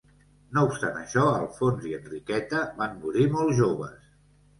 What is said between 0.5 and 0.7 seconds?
No